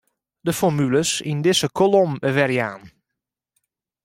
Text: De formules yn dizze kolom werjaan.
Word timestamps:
De 0.45 0.53
formules 0.59 1.11
yn 1.31 1.39
dizze 1.45 1.69
kolom 1.77 2.11
werjaan. 2.35 2.81